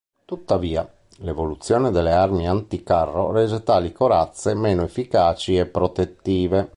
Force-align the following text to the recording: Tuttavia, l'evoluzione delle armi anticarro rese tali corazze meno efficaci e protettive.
Tuttavia, 0.25 0.91
l'evoluzione 1.17 1.91
delle 1.91 2.11
armi 2.11 2.47
anticarro 2.47 3.31
rese 3.31 3.61
tali 3.61 3.91
corazze 3.91 4.55
meno 4.55 4.81
efficaci 4.81 5.55
e 5.55 5.67
protettive. 5.67 6.69